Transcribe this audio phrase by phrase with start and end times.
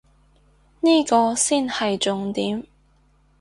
[0.79, 2.65] 呢個先係重點